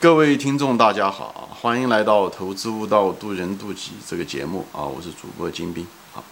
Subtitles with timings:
[0.00, 4.86] 各位听众，大家好，欢迎来到《投资悟道，渡人渡己》这个节目啊！
[4.86, 6.22] 我是主播金兵啊。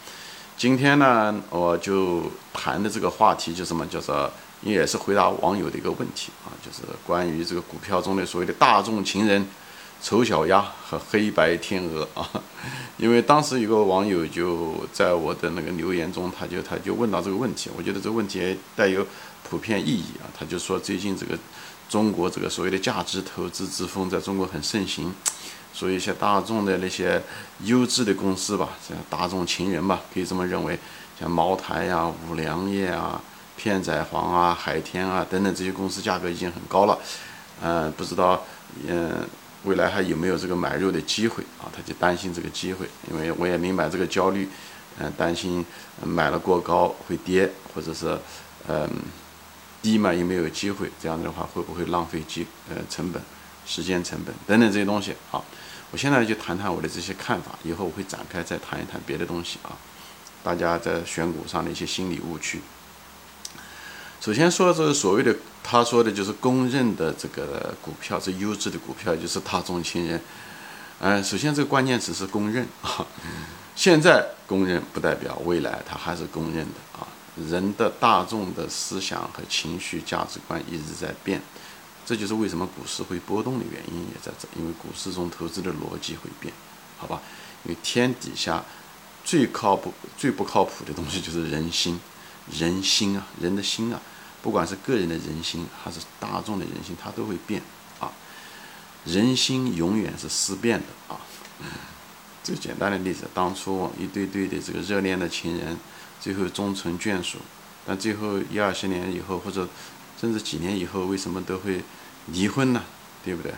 [0.57, 3.85] 今天呢，我就谈的这个话题就什么？
[3.89, 4.31] 叫做
[4.63, 9.45] 也是回答网友的一个问题啊，就是关于这个股票中的所谓的大众情人、
[10.01, 12.31] 丑小鸭和黑白天鹅啊。
[12.99, 19.05] 因为当时有个网友就在我的那个留言中，他就他就问到这个问题，我觉得这个问题带有
[19.49, 20.27] 普遍意义啊。
[20.39, 21.39] 他就说最近这个。
[21.89, 25.15] 中国这个所谓的价值投资之风在中国很盛行，
[25.73, 27.23] 所以一些大众的那些
[27.61, 30.77] 优质的公司吧，像大众情人吧，可以这么认为，
[31.21, 33.23] 像茅台呀、五粮液啊、
[33.57, 36.99] 片仔癀啊、海天啊等等这些公司价格已经很高了，
[37.63, 38.45] 嗯，不知道
[38.89, 39.25] 嗯
[39.63, 41.71] 未来还有没有这个买入的机会啊？
[41.73, 44.49] 他就担心这个机会，因为我也明白这个焦虑，
[44.99, 45.65] 嗯，担心
[46.03, 48.19] 买了过高会跌，或者是
[48.67, 48.91] 嗯。
[49.87, 50.91] 低嘛，有没有机会？
[51.01, 53.23] 这样子的话会不会浪费机呃成本、
[53.65, 55.15] 时间成本等等这些东西？
[55.31, 55.45] 好，
[55.93, 59.79] 我现在就谈谈我的这些看法，以后我会展开再谈一谈别的东西啊。
[60.43, 62.61] 大家在选股上的一些心理误区。
[64.21, 70.21] 首先说这个所谓的他说的就是公认的这个股票是优质的股票，就是大众情人。
[70.99, 73.07] 嗯，首先这个关键词是公认啊，
[73.77, 77.07] 现在公认不代表未来它还是公认的啊。
[77.37, 81.41] 人的大众的思想和情绪价值观一直在变，
[82.05, 86.53] 这就是为什么股市会波动的原因也在这，因为股市中投资的逻辑会变，
[86.99, 87.21] 好吧？
[87.65, 88.65] 因为天底下
[89.25, 92.01] 最靠谱、最不靠谱的东西就是人心，
[92.51, 94.01] 人心啊，人的心啊，
[94.41, 97.61] 不管是个人的人心还是大众的人心，它都会变
[97.99, 98.13] 啊。
[99.05, 101.21] 人心永远是思变的啊。
[102.47, 105.77] 最简单的例子，当初一对对的这个热恋的情人。
[106.19, 107.39] 最后终成眷属，
[107.87, 109.69] 但最后一二十年以后，或者
[110.19, 111.83] 甚至几年以后，为什么都会
[112.29, 112.83] 离婚呢？
[113.23, 113.53] 对不对？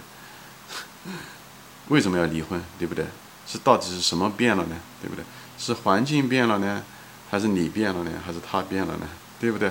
[1.89, 2.61] 为什么要离婚？
[2.79, 3.07] 对不对？
[3.47, 4.77] 是到底是什么变了呢？
[5.01, 5.25] 对不对？
[5.57, 6.83] 是环境变了呢，
[7.31, 8.11] 还是你变了呢？
[8.27, 9.09] 还是他变了呢？
[9.39, 9.71] 对不对？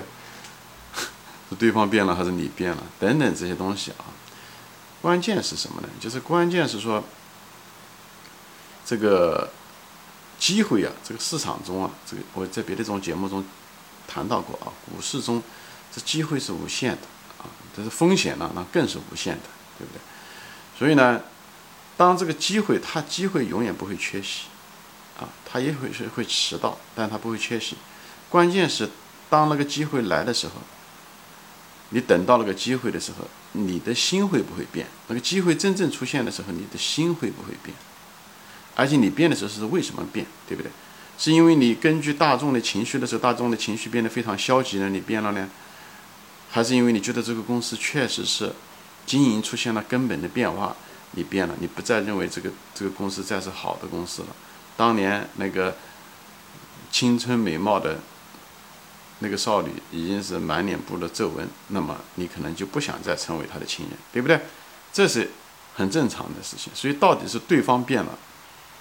[1.50, 2.82] 是对方变了，还是你变了？
[2.98, 4.06] 等等这些东西啊，
[5.02, 5.88] 关键是什么呢？
[6.00, 7.04] 就是关键是说
[8.88, 9.50] 这个。
[10.38, 13.44] 机会啊，这个市场中啊，这个我在别的这种节目中
[14.06, 15.42] 谈到过啊，股市中
[15.92, 17.02] 这机会是无限的
[17.38, 19.42] 啊，但是风险呢，那更是无限的，
[19.76, 19.98] 对不对？
[20.78, 21.20] 所以呢，
[21.96, 24.44] 当这个机会，它机会永远不会缺席
[25.18, 27.76] 啊，它也会是会迟到，但它不会缺席。
[28.28, 28.88] 关键是
[29.28, 30.52] 当那个机会来的时候，
[31.88, 34.86] 你等到那个机会的时候，你的心会不会变？
[35.08, 37.76] 那个机会真正出现的时候，你的心会不会变？
[38.78, 40.70] 而且你变的时候是为什么变，对不对？
[41.18, 45.48] 是因为你根据大众的情绪的时候，大众的情绪变得非常消极了，你变了呢？
[46.48, 48.52] 还是因为你觉得这个公司确实是
[49.04, 50.76] 经营出现了根本的变化，
[51.10, 54.28] 你变了，你不再认为这个这个公司再是好的公司了？
[54.76, 55.76] 当年那个
[56.92, 57.98] 青春美貌的
[59.18, 64.40] 那个少女已经是满脸部的皱纹，那么你可能就不想再成为她的情人，对不对？
[64.92, 65.28] 这是
[65.74, 66.72] 很正常的事情。
[66.76, 68.16] 所以到底是对方变了？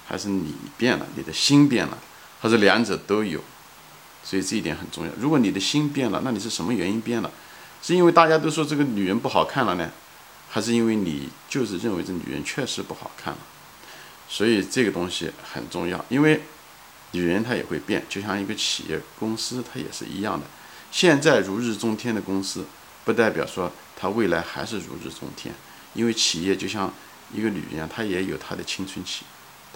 [0.07, 1.97] 还是你变了，你的心变了，
[2.40, 3.44] 还是两者都有，
[4.23, 5.12] 所以这一点很重要。
[5.19, 7.29] 如果你的心变了，那你是什么原因变了？
[7.84, 9.91] 是因为大家都说这个女人不好看了呢，
[10.50, 13.40] 还是因为你就是认为这女人确实不好看了？
[14.29, 16.41] 所以这个东西很重要，因为
[17.12, 20.46] 女人她也会变，就像一个企业公司，它也是一样的。
[20.91, 22.66] 现在如日中天的公司，
[23.06, 25.53] 不代表说它未来还是如日中天，
[25.94, 26.94] 因为企业就像
[27.34, 29.23] 一个女人，她也有她的青春期。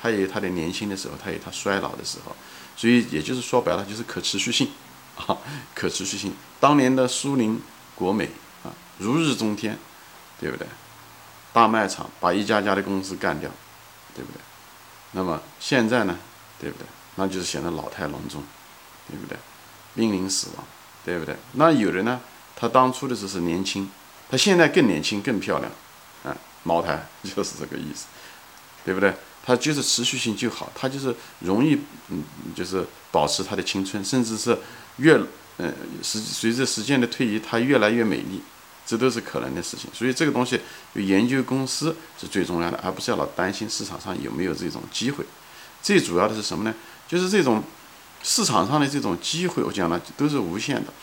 [0.01, 2.35] 它也有它的年轻的时候，它有它衰老的时候，
[2.75, 4.69] 所以也就是说白了，就是可持续性
[5.15, 5.37] 啊，
[5.75, 6.33] 可持续性。
[6.59, 7.61] 当年的苏宁、
[7.93, 8.25] 国美
[8.63, 9.77] 啊，如日中天，
[10.39, 10.67] 对不对？
[11.53, 13.49] 大卖场把一家家的公司干掉，
[14.15, 14.39] 对不对？
[15.11, 16.17] 那么现在呢，
[16.59, 16.85] 对不对？
[17.15, 18.41] 那就是显得老态龙钟，
[19.09, 19.37] 对不对？
[19.93, 20.65] 濒临死亡，
[21.03, 21.35] 对不对？
[21.53, 22.21] 那有人呢，
[22.55, 23.91] 他当初的时候是年轻，
[24.29, 25.69] 他现在更年轻、更漂亮，
[26.23, 27.05] 啊，茅台
[27.35, 28.05] 就是这个意思，
[28.85, 29.13] 对不对？
[29.45, 31.77] 它就是持续性就好，它就是容易，
[32.09, 32.23] 嗯，
[32.55, 34.57] 就是保持它的青春，甚至是
[34.97, 35.19] 越，
[35.57, 35.73] 嗯，
[36.03, 38.41] 时随着时间的推移，它越来越美丽，
[38.85, 39.89] 这都是可能的事情。
[39.93, 40.59] 所以这个东西，
[40.93, 45.25] 研究公司是最重要的，而不是要老担心市场上有没有这种机会。
[45.81, 46.73] 最主要的是什么呢？
[47.07, 47.63] 就是这种
[48.21, 50.93] 市场上的这种机会，我讲了都是无限的。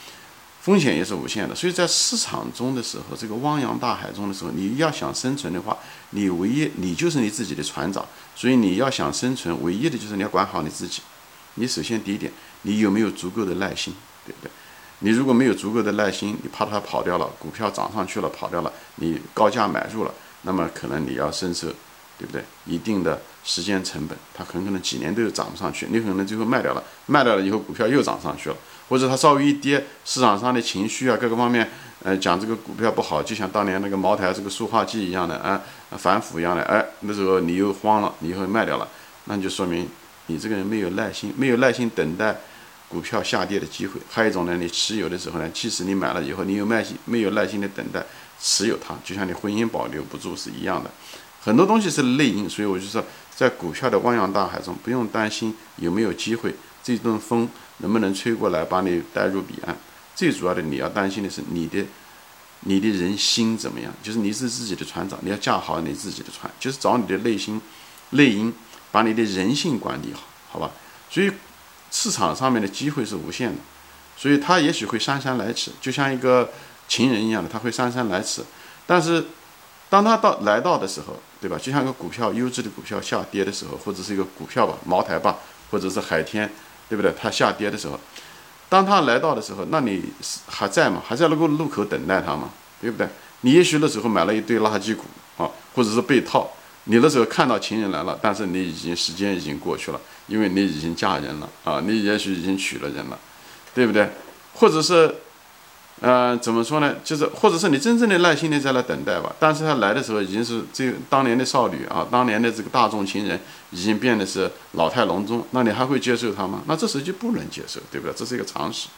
[0.61, 5.75] 风险也是无限的，所以在市场中的时候，这个汪洋大海中的时候，你要想生存的话，
[6.11, 8.05] 你唯一你就是你自己的船长，
[8.39, 11.03] 所以你要想生存，唯一的就是你要管好你自己。
[11.55, 12.33] 你首先第一点，
[12.63, 13.93] 你有没有足够的耐心，
[14.25, 14.51] 对不对？
[15.01, 21.67] 你如果没有足够的耐心，你怕它跑掉了，股票涨上去了跑掉了，你高价买入了，那么可能你要承受，
[22.17, 22.45] 对不对？
[22.65, 28.57] 一定的时间成本，它很可能几年都涨不上去，你可能最后卖掉了，卖掉了以后股票又涨上去了，
[28.89, 31.69] 或者它稍微一跌，市场上的情绪啊各个方面，
[32.05, 35.61] 呃，讲这个股票不好，就像当年那个茅台这个塑化剂一样的啊，
[35.99, 38.89] 反腐一样的，哎，那时候你又慌了，你以后卖掉了，
[39.25, 39.89] 那就说明
[40.27, 42.37] 你这个人没有耐心，没有耐心等待。
[42.91, 48.03] 股票下跌的机会，还有一种呢，你持有的时候呢，即使你买了以后，你有耐心，没有耐心的等待
[48.41, 50.91] 持有它，就像你婚姻保留不住是一样的。
[51.43, 53.05] 很多东西是内因，所以我就说，
[53.37, 57.47] 在股票的汪洋大海中，不用担心有没有机会，这阵风
[57.79, 59.77] 能不能吹过来把你带入彼岸。
[60.19, 61.87] 最主要的，你要担心的是你的，
[62.63, 63.95] 你的人心怎么样？
[64.03, 67.61] 就是你是自己的船长，你要驾好你自己的船，就是找你的内心，
[68.11, 68.53] 内因，
[68.91, 70.73] 把你的人性管理好，好吧？
[71.09, 71.31] 所以。
[71.91, 73.57] 市场上面的机会是无限的，
[74.15, 76.51] 所以它也许会姗姗来迟，就像一个
[76.87, 78.45] 情人一样的，它会姗姗来迟。
[78.87, 79.25] 但是，
[79.89, 81.57] 当它到来到的时候，对吧？
[81.57, 85.39] 就像一个股票优质的股票下跌的时候，或者是一个股票吧，茅台吧，
[85.71, 86.53] 或者是海天，
[86.91, 87.11] 对不对？
[87.19, 87.99] 它下跌的时候，
[88.69, 91.03] 当他来到的时候，那你是还在吗？
[91.07, 92.51] 还在那个路口等待他吗？
[92.81, 93.09] 对不对？
[93.41, 95.05] 你也许那时候买了一堆垃圾股
[95.37, 96.51] 啊，或者是被套。
[96.85, 103.19] 你那时候看到情人来了，但是你已经时间已经过去了，因为你已经嫁人了啊，你也许已经娶了人了，
[103.75, 104.09] 对不对？
[104.55, 105.15] 或者是，
[106.01, 106.95] 呃，怎么说呢？
[107.03, 109.35] 就是或者是你真正的耐心的在那等待吧。
[109.41, 113.41] 但是他来的时候已经是这当年的少女啊，当年的这个大众情人
[113.71, 116.63] 已经变得是老态龙钟，那你还会接受他吗？
[116.67, 118.15] 那这时候就不能接受，对不对？
[118.17, 118.89] 这是一个常识，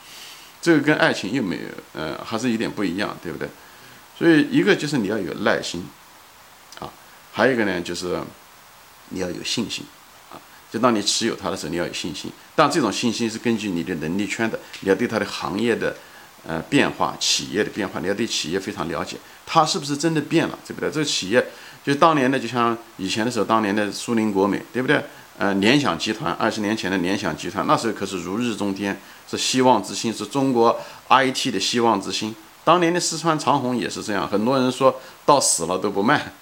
[0.60, 1.62] 这个跟爱情又没有，
[1.94, 3.48] 呃，还是有点不一样，对不对？
[4.18, 5.82] 所以一个就是你要有耐心
[6.78, 6.92] 啊。
[7.32, 8.20] 还有一个呢，就是
[9.08, 9.86] 你要有信心
[10.30, 10.36] 啊！
[10.70, 12.30] 就当你持有它的时候，你要有信心。
[12.54, 15.96] 但这种信心是根据你的能力圈的，你要对它的行业的
[16.46, 19.16] 呃变化、企业的变化，你要对企业非常了解，
[19.46, 20.90] 它是不是真的变了，对不对？
[20.90, 21.46] 这个企业
[21.84, 25.02] 就当年的，就像以前的时候，当年的苏宁国美，对不对？
[25.38, 30.78] 呃，联想集团，二十年前的联想集团，那时候可是如日中天，是希望之星，是中国
[31.08, 32.34] IT 的希望之星。
[32.62, 36.32] 当年的四川长虹也是这样，很多人说到死了都不卖。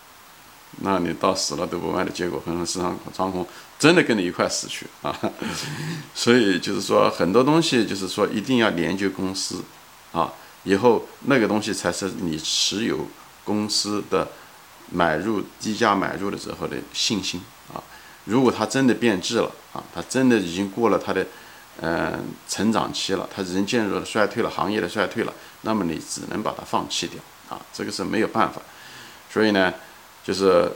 [0.80, 3.46] 那你到死了都不卖的结果，可能市场长虹
[3.78, 5.16] 真的跟你一块死去啊！
[6.14, 9.62] 所以就是说，很多东西就是说，一定要研究公司
[10.12, 10.32] 啊，
[10.64, 13.06] 以后那个东西才是你持有
[13.44, 14.28] 公司的
[14.90, 17.40] 买入低价买入的时候的信心
[17.72, 17.82] 啊。
[18.24, 21.26] 如果它真的变质了啊，它真的已经过了它的
[21.80, 25.32] 嗯成长期了，它已经进入了衰退了，行业的衰退了，
[25.62, 28.60] 那么你只能把它放弃掉啊，这个是没有办法。
[29.30, 29.72] 所以呢。
[30.24, 30.70] 就是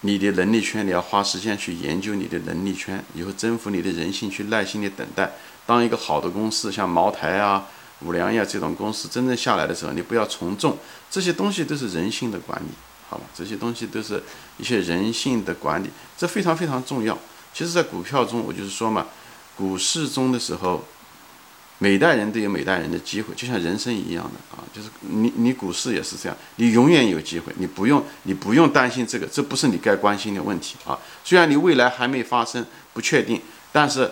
[0.00, 5.30] 你的能力圈，你要花时间去研究你的能力圈，以后征服你的人性，去耐心的等待。
[5.66, 7.66] 当一个好的公司，像茅台啊、
[8.04, 10.76] 五粮液这种公司真正下来的时候，你不要从众，
[11.10, 12.68] 这些东西都是人性的管理，
[13.08, 13.24] 好吧？
[13.34, 14.22] 这些东西都是
[14.58, 17.18] 一些人性的管理，这非常非常重要。
[17.52, 19.06] 其实，在股票中，我就是说嘛，
[19.56, 20.84] 股市中的时候。
[21.78, 30.96] 每代人都有每代人的机会，就像人生一样的啊，就是你你股市也是这样，你永远有机会，你不用你不用担心这个，这不是你该关心的问题啊。
[31.24, 34.08] 虽然你未来还没发生，不确定，但是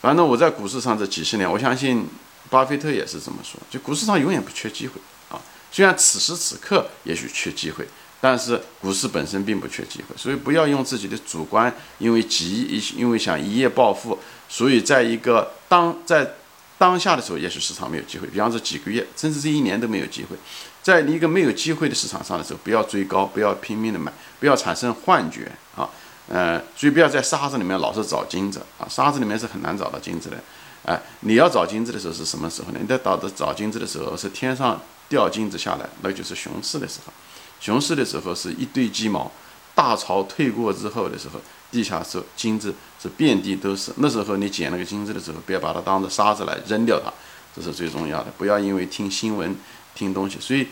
[0.00, 2.04] 反正我在股市上这几十年，我相信
[2.50, 5.00] 巴菲特也是这么说，就股市上永远不缺机会
[5.30, 5.40] 啊。
[5.72, 7.86] 虽然此时此刻也许缺机会，
[8.20, 16.34] 但是股市本身并不缺机会，所以不要用自己的主观，因为急，因为想一夜暴富，所以在一个当在。
[16.80, 20.34] 当下的时候，也许市场没有机会，比方说几个月，甚至这一年都没有机会。
[20.82, 25.86] 在一个没有机会的市场上的时候，不要追高，不要拼命的买，不要产生幻觉啊，
[26.26, 30.42] 呃，所以不要在沙子里面老是找金子啊，沙子里面是很难找到金子的。
[30.90, 32.78] 哎，你要找金子的时候是什么时候呢？
[32.80, 37.12] 你在找的找金子的时候是天上掉金子下来，那就是熊市的时候。
[37.60, 39.30] 熊市的时候是一堆鸡毛，
[39.72, 41.40] 大潮退过之后的时候。
[41.70, 47.12] 地下室金子是遍地都是，那时候你捡那个金子的时候，不要把它当做沙子来扔掉它，
[47.54, 48.32] 这是最重要的。
[48.36, 49.56] 不要因为听新闻、
[49.94, 50.66] 听东西，所以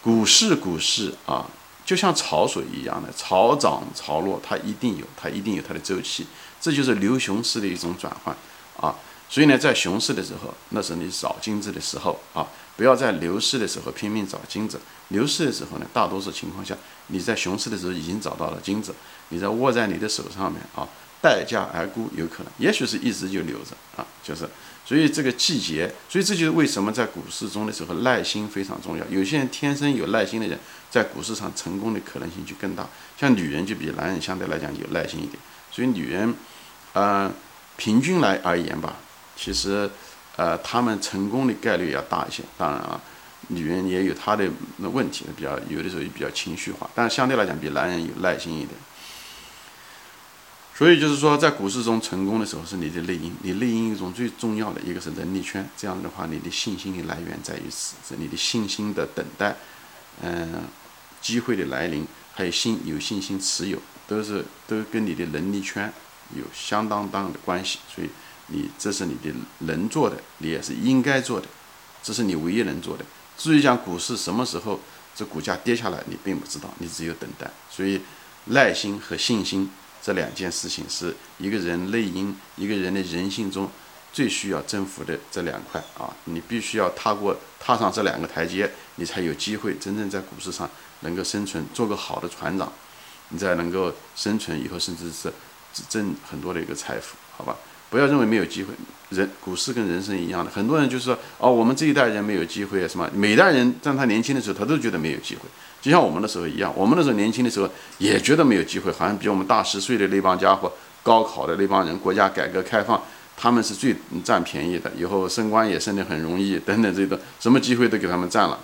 [0.00, 1.44] 股市股市啊，
[1.84, 6.24] 就像潮水一样的，潮涨潮落，它一定有，它一定有它的周期，
[6.60, 8.32] 这就是牛熊市的一种转换
[8.76, 8.94] 啊。
[9.30, 12.44] 所以呢，在熊市的时候，那是你找金子的时候啊，
[12.76, 14.80] 不要在牛市的时候拼命找金子。
[15.08, 18.92] 牛市的时候呢，大多数情况下，你在熊市的时候已经找到了金子，
[19.28, 20.82] 你在握在你的手上面啊，
[21.22, 24.48] 待价而沽有可能，也许是一直就留着啊，就是，
[24.84, 29.06] 所以这个季节，所以这就是为什么在股市中的时候耐心非常重要。
[29.08, 30.58] 有些人天生有耐心的人，
[30.90, 32.88] 在股市上成功的可能性就更大。
[33.16, 35.38] 像女人就比男人相对来讲有耐心一点，
[35.70, 36.34] 所以女人，
[36.94, 37.32] 呃，
[37.76, 38.96] 平均来而言吧。
[39.42, 39.90] 其实，
[40.36, 42.42] 呃，他们成功的概率要大一些。
[42.58, 43.00] 当然了，
[43.48, 48.70] 女人也有她的那问题，比较有的时候也比较情绪化，但是相对来讲比男人有耐心一点。
[50.76, 59.56] 所以就是说，在股市中成功的时候是你的内因，你内因一种最重要的一个是能力圈，这样的话你的信心的来源在于此，你的信心的等待，
[60.22, 60.64] 嗯，
[61.20, 65.92] 机会的来临，还有信有信心持有，都是都跟你的能力圈
[66.34, 67.78] 有相当大的关系。
[67.94, 68.08] 所以
[68.50, 71.48] 你这是你的能做的，你也是应该做的，
[72.02, 73.04] 这是你唯一能做的。
[73.36, 74.78] 至于讲股市什么时候
[75.16, 77.50] 这股价跌下来，你并不知道，你只有等待。
[77.70, 78.00] 所以
[78.46, 79.70] 耐心和信心。
[80.02, 83.70] 这两件事情是一个人内因，一个人的人性中
[84.14, 86.08] 最需要征服的这两块啊！
[86.24, 90.66] 你必须要踏过、踏上这两个台阶，你才有机会真正在股市上
[91.00, 92.72] 能够生存，做个好的船长，
[93.28, 95.30] 你才能够生存以后，甚至是
[95.90, 97.54] 挣很多的一个财富，好吧？
[97.90, 98.72] 不要认为没有机会，
[99.10, 103.10] 人股市跟人生一样的，很多人就是说，哦，我们这一代人没有机会，什么？
[103.12, 105.42] 每代人在他年轻的时候，他都觉得没有机会。
[105.82, 107.68] 就像我们的时候一样，我们那时候年轻的时候
[107.98, 113.02] 也觉得没有机会，好像比我们大十岁的那帮家伙，高考的那帮人，国家改革开放，
[113.36, 118.58] 他们是最占便宜的，以后升官也升得很容易，等等这种什么机会都给他们占了。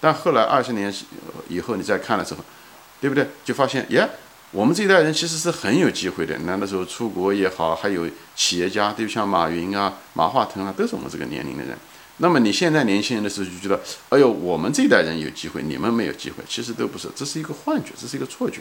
[0.00, 0.92] 但后来二十年
[1.48, 2.44] 以后你再看的时候，
[3.00, 3.26] 对不对？
[3.44, 4.08] 就发现，耶，
[4.50, 6.36] 我们这一代人其实是很有机会的。
[6.46, 11.76] 那那时候出国也好，还有企业家，对，像马云啊、马化腾啊，都是我们这个年龄的人。
[12.20, 18.60] 那么你现在年轻人的时候就觉得，哎呦，我们这一代人有机会，你们没有机会，其实都不是，这是一个幻觉，这是一个错觉。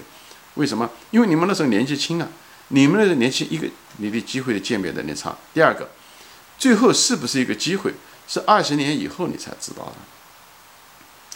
[0.55, 0.89] 为什么？
[1.11, 2.27] 因为你们那时候年纪轻啊，
[2.67, 3.67] 你们那个年轻，一个
[3.97, 5.35] 你的机会的鉴别能力差。
[5.53, 5.89] 第二个，
[6.59, 7.93] 最后是不是一个机会，
[8.27, 9.95] 是二十年以后你才知道的。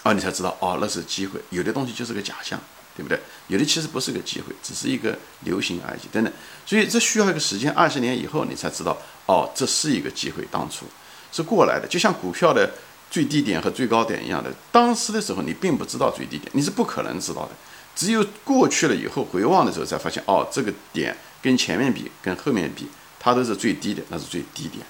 [0.03, 1.39] 啊，你才知道哦，那是机会。
[1.49, 2.59] 有的东西就是个假象，
[3.01, 3.19] 对不对？
[3.47, 6.31] 有的其实不是个机会，只是一个流行而已，等等。
[6.65, 10.85] 所以这需要一个时间，二十年以后你才知道，哦，这是一个机会，当初。
[11.31, 12.69] 是过来的，就像股票的
[13.09, 14.53] 最低点和最高点一样的。
[14.71, 17.51] 当时的时候，你并不知道最低点，你是不可能知道的。
[17.95, 22.87] 只有过去了以后，回望的时候才发现，哦，这个点跟前面比，跟后面比，
[23.19, 24.85] 它都是最低的，那是最低点，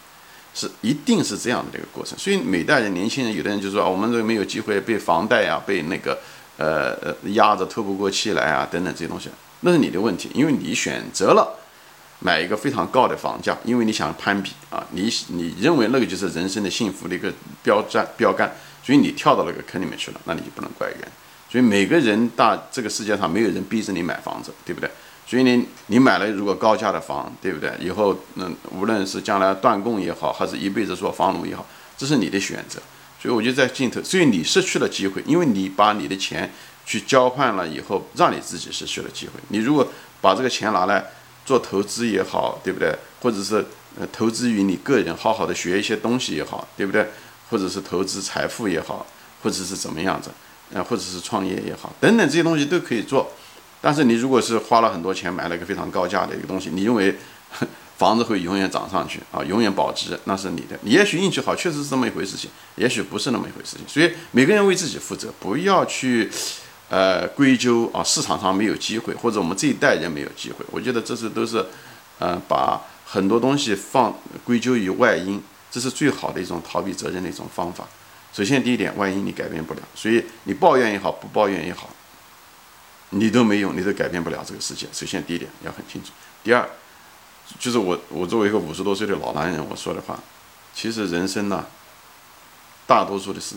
[0.53, 2.17] 是一定是这样的一个过程。
[2.17, 6.19] 所以每代人年轻人，有的人就说啊，我们这没有机会被房贷啊，被那个
[6.61, 9.29] 呃呃压着透不过气来啊，等等这些东西，
[9.61, 11.57] 那是你的问题，因为你选择了。
[12.23, 18.47] 买一个非常高的房价，因为你想攀比啊，你你认为那个就是人生的幸福的一个标杆标杆，
[18.83, 20.99] 所以你跳到那个坑里面去了，那你就不能怪人。
[21.49, 24.87] 所以每个人大这个世界上没有人逼着你买房子，对不对？
[25.25, 27.73] 所以你你买了如果高价的房，对不对？
[27.79, 31.65] 以后那无论是将来断供也好，还是一辈子做房奴也好，
[31.97, 32.79] 这是你的选择。
[33.21, 36.51] 所以我就在镜头，所以你失去了机会，因为你把你的钱
[36.85, 39.33] 去交换了以后，让你自己失去了机会。
[39.49, 39.87] 你如果
[40.19, 41.05] 把这个钱拿来。
[41.43, 42.95] 做投资也好，对不对？
[43.19, 43.65] 或者是
[43.99, 47.05] 呃投资于你个人，好好的学一些东西也好，对不对？
[47.49, 49.05] 或者是投资财富也好，
[49.41, 50.29] 或者是怎么样子，
[50.71, 53.31] 呃，或者是创业也好，等等这些东西都可以做。
[53.81, 57.17] 但是你如果是花了很多钱买了一个非常高价的一个东西，你认为
[58.01, 60.75] 房子会永远涨上去啊，永远保值，那是你的。
[60.81, 63.85] 你也许运气好，确实是这么一回事情，也许不是那么一回事情。
[63.87, 66.31] 所以每个人为自己负责，不要去。
[66.93, 71.65] 呃，归咎啊，市场上没有机会，或者我们这一代人没有机会，我觉得这是都是，
[72.19, 75.41] 呃，把很多东西放归咎于外因，
[75.71, 77.87] 这是最好的一种逃避责任的一种方法。
[78.33, 81.89] 首先，第一点，外因你改变不了，所以你抱怨也好，不抱怨也好，
[83.11, 84.85] 你都没用，你都改变不了这个世界。
[84.91, 86.09] 首先，第一点要很清楚。
[86.43, 86.69] 第二，
[87.59, 90.19] 就是我我作为一个五十多岁的老男人，我说的话，
[90.73, 91.65] 其实人生呢。
[92.87, 93.55] 大多数的是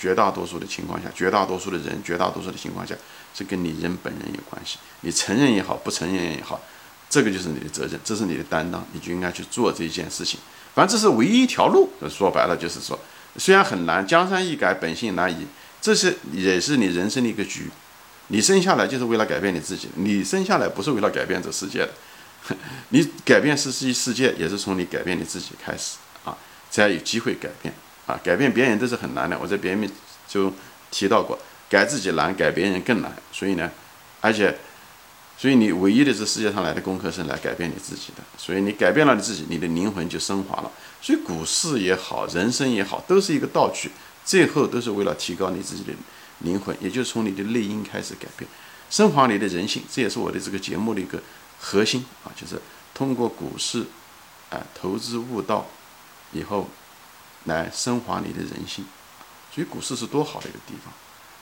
[0.00, 2.92] 绝大多数的情况下，绝大多数的人，绝大多数的情况下
[3.32, 4.78] 是跟你人本人有关系。
[5.02, 6.60] 你承认也好，不承认也好，
[7.08, 10.40] 这个就是你的责任，这是你的担当，你就应该去做这一件事情。
[10.74, 11.88] 反正这是唯一一条路。
[12.10, 12.98] 说白了就是说，
[13.36, 15.46] 虽然很难，江山易改，本性难移，
[15.80, 17.70] 这是也是你人生的一个局。
[18.28, 21.90] 你生下来就是为了改变你自己，你生下来不是为了改变这世界的。
[22.90, 26.36] 你改变世世世界也是从你改变你自己开始啊，
[26.70, 27.72] 才有机会改变。
[28.06, 29.38] 啊，改变别人都是很难的。
[29.38, 29.90] 我在别人面
[30.28, 30.52] 就
[30.90, 31.38] 提到过，
[31.70, 33.10] 改自己难，改别人更难。
[33.32, 33.70] 所以呢，
[34.20, 34.54] 而且，
[35.38, 38.22] 所以你唯一的这世界上来的功课是来改变你自己的。
[38.36, 40.70] 所以你改变了你自己，你的灵魂就升华了。
[41.00, 43.90] 所以股市也好，人生也好，都是一个道具，
[44.22, 45.94] 最后都是为了提高你自己的
[46.40, 48.46] 灵魂，也就是从你的内因开始改变，
[48.90, 49.82] 升华你的人性。
[49.90, 51.18] 这也是我的这个节目的一个
[51.64, 52.60] 核心啊，就是
[52.92, 53.86] 通过股市，
[54.50, 55.66] 啊，投资悟道
[56.32, 56.68] 以后。
[57.46, 58.82] 来升华你的人性，
[59.54, 60.90] 所以股市是多好的一个地方，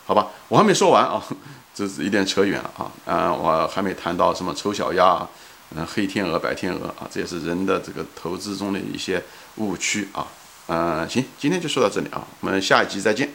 [0.04, 0.26] 好吧？
[0.48, 1.22] 我还没说完啊，
[1.72, 2.90] 这是有点扯远了啊。
[3.06, 5.30] 啊，我还没谈到什么丑小鸭，啊
[5.76, 9.22] 嗯，黑天鹅、白天鹅啊，这也是人的这个投资中的一些
[9.58, 10.26] 误区啊。
[10.66, 13.32] 嗯，行，今天就说到这里啊，我们下一集再见。